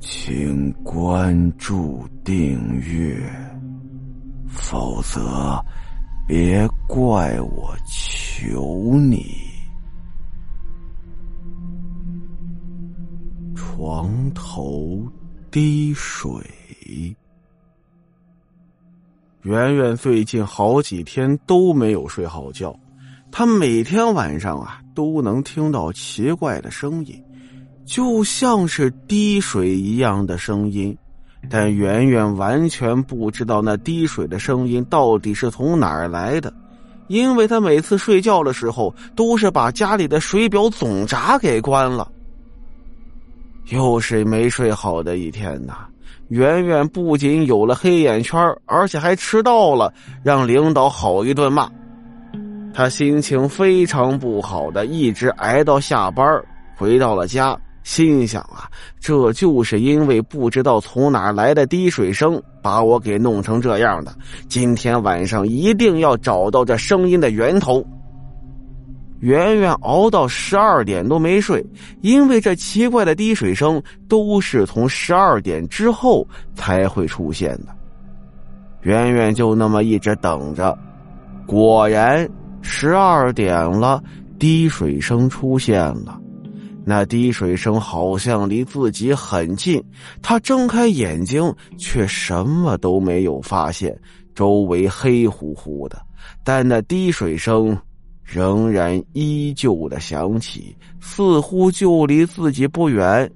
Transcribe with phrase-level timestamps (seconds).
[0.00, 3.20] 请关注订阅，
[4.48, 5.62] 否则
[6.26, 9.26] 别怪我求你。
[13.54, 15.06] 床头
[15.50, 16.42] 滴水。
[19.42, 22.74] 圆圆最近好几天都没有睡好觉，
[23.30, 27.22] 她每天晚上啊都能听到奇怪的声音。
[27.90, 30.96] 就像是滴水一样的声音，
[31.50, 36.54] 但圆圆完全不知道那滴水的声音到底是从哪儿来的，
[37.08, 42.08] 因为他每次睡觉的时候都是把家里的水表总闸给关了。
[43.70, 45.88] 又是没睡好的一天呐！
[46.28, 51.68] 圆圆不仅有了黑眼圈，而且还迟到了，让领导好一顿骂。
[52.72, 56.24] 他心情非常不好的，一直挨到下班，
[56.76, 57.58] 回到了家。
[57.82, 58.68] 心想啊，
[59.00, 64.12] 这就是因为不知道从哪来的滴水声，把我给弄成这样的。
[64.48, 67.84] 今天晚上一定要找到这声音的源头。
[69.20, 71.62] 圆圆熬到十二点都没睡，
[72.00, 77.66] 因为这奇怪的滴水声都是从十二点之后才会出现的。
[78.80, 80.78] 圆圆就那么一直等着，
[81.46, 82.26] 果然
[82.62, 84.02] 十二点了，
[84.38, 86.18] 滴水声出现了。
[86.90, 89.80] 那滴水声好像离自己很近，
[90.20, 93.96] 他睁开眼睛，却什么都没有发现，
[94.34, 96.02] 周围黑乎乎的，
[96.42, 97.78] 但那滴水声
[98.24, 103.30] 仍然依旧的响起，似乎就离自己不远。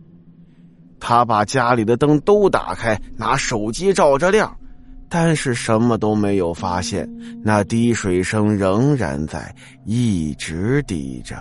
[0.99, 4.53] 他把家里的灯都打开，拿手机照着亮，
[5.09, 7.09] 但是什么都没有发现，
[7.41, 11.37] 那滴水声仍然在，一直滴着。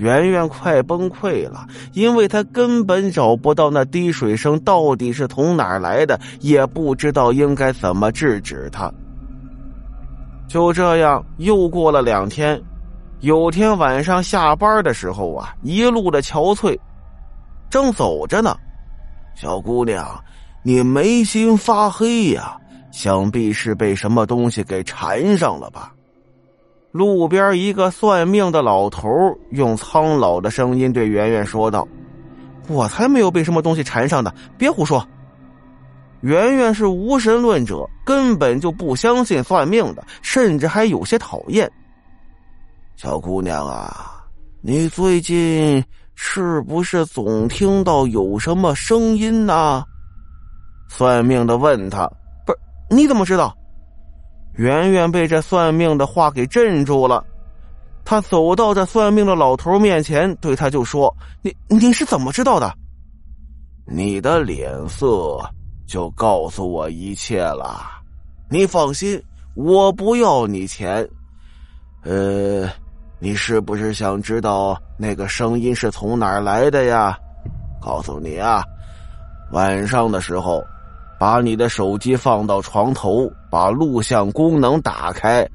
[0.00, 8.90] 圆圆快崩溃了，因为他根本找不到那滴水声到底是从哪儿来的，也不知道应该怎么制止他。
[10.48, 12.58] 就这样，又过了两天，
[13.20, 16.78] 有天晚上下班的时候啊，一路的憔悴，
[17.68, 18.56] 正走着呢。
[19.34, 20.08] 小姑娘，
[20.62, 22.56] 你眉心发黑呀，
[22.90, 25.92] 想必是被什么东西给缠上了吧？
[26.92, 29.08] 路边一个算命的老头
[29.50, 31.86] 用苍老的声音对圆圆说道
[32.66, 35.06] ：“我才没有被什么东西缠上的，别胡说。”
[36.22, 41.70] 圆圆是无神论者，根本就不相信算命的，甚至还有些讨厌。
[42.96, 44.22] 小姑娘啊，
[44.60, 45.82] 你最近
[46.14, 49.82] 是不是总听到有什么声音呢？
[50.88, 52.06] 算命的问他
[52.44, 52.58] ：“不是，
[52.90, 53.56] 你怎么知道？”
[54.60, 57.24] 圆圆被这算命的话给镇住了，
[58.04, 62.70] 他走到这算命的老头面前，对他就说：“你你是怎么知道的？
[63.86, 65.40] 你的脸色
[65.86, 67.80] 就告诉我一切了。
[68.50, 69.18] 你放心，
[69.54, 71.08] 我不要你钱。
[72.02, 72.68] 呃，
[73.18, 77.18] 你是不是想知道那个声音是从哪儿来的呀？
[77.80, 78.62] 告诉你啊，
[79.52, 80.62] 晚上的时候。”
[81.18, 85.46] 把你的手机放到床头，把录像功能打开，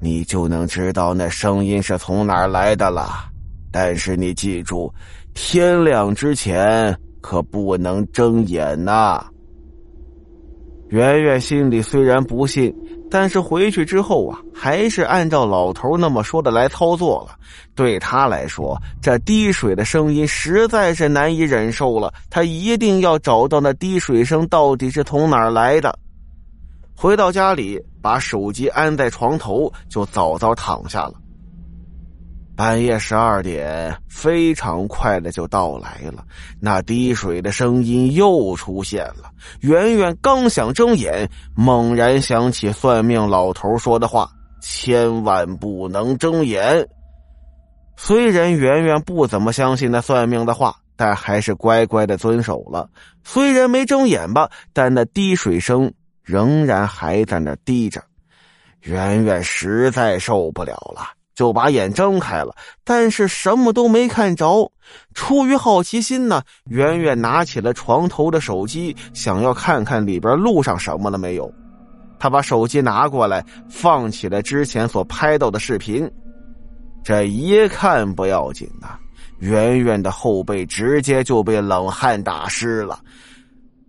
[0.00, 3.28] 你就能知道那声音是从哪儿来的了。
[3.70, 4.92] 但是你记住，
[5.34, 9.24] 天亮之前可不能睁眼呐。
[10.88, 12.74] 圆圆心里虽然不信。
[13.10, 17.36] 但是回去之后啊，还是按照老头那么说的来操作了。
[17.74, 22.10] 对他来说，这滴水的声音实在是难以忍受了。
[22.30, 25.94] 他一定要找到那滴水声到底是从哪儿来的。
[27.02, 31.14] 回到家里，把手机安在床头，就早早躺下了。
[32.54, 36.24] 半夜十二点，非常快的就到来了。
[36.60, 39.32] 那滴水的声音又出现了。
[39.62, 44.30] 圆圆刚想睁眼，猛然想起算命老头说的话
[44.62, 46.86] ：“千万不能睁眼。”
[47.98, 52.88] 虽然圆圆不怎么相信那算命的话，但还是乖乖的遵守了。
[53.24, 55.92] 虽然没睁眼吧，但那滴水声
[56.22, 58.02] 仍然还在那滴着。
[58.82, 61.10] 圆圆实在受不了了。
[61.34, 62.54] 就把眼睁开了，
[62.84, 64.70] 但是什么都没看着。
[65.14, 71.50] 出于好奇心呢，圆圆拿起了床头的手机，想要看看里边录上什么了没有。
[72.18, 76.08] 他把手机拿过来，放起了之前所拍到的视频。
[77.02, 78.98] 这一看不要紧呐，
[79.38, 83.00] 圆圆的后背直接就被冷汗打湿了。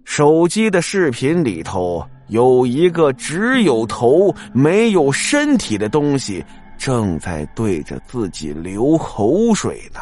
[0.03, 6.43] 手机的视频里头有一个只有头没有身体的东西。
[6.75, 10.01] 正在对着自己流口水呢，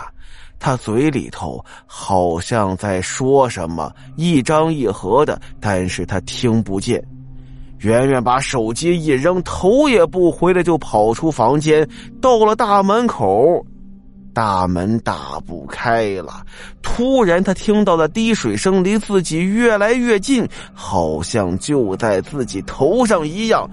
[0.58, 7.04] 他嘴里头好像在说什么，一张一合的，但是他听不见。
[7.80, 11.88] 圆圆把手机一扔，头也不回的就跑出房间，
[12.20, 13.64] 到了大门口。
[14.34, 16.44] 大门打不开了，
[16.82, 23.70] 突然他听到了滴水声离自己越来越近，好像就在自己头上一样。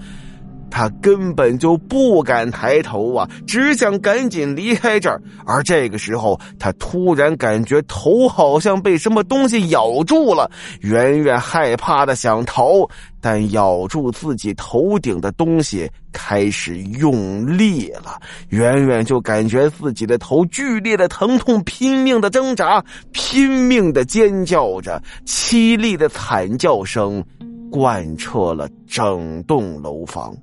[0.69, 5.21] 他根本就不敢抬头啊，只想赶紧离开这儿。
[5.45, 10.49] 而这个时候，他突然感觉头好像被什么东西咬住了。
[10.81, 12.87] 圆圆害怕的想逃，
[13.19, 18.19] 但咬住自己头顶的东西开始用力了。
[18.49, 27.23] 圆圆就感觉自己的头剧烈的疼痛，拼命的挣扎，拼命的尖叫着，凄厉的惨叫声
[27.71, 30.35] 贯彻了整栋楼房。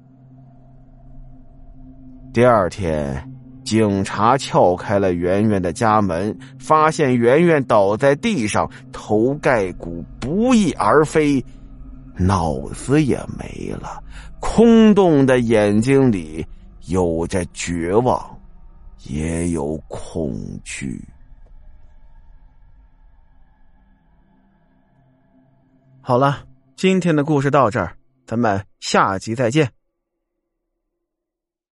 [2.37, 3.33] 第二天，
[3.65, 11.43] 警察撬开了圆圆的家门，发现圆圆倒在地上，头盖骨不翼而飞，
[12.15, 14.05] 脑子也没了，
[14.38, 16.47] 空洞的眼睛里
[16.88, 18.39] 有着绝望，
[19.06, 21.03] 也有恐惧。
[26.03, 26.44] 好了，
[26.77, 27.97] 今天的故事到这儿，
[28.27, 29.75] 咱们下集再见。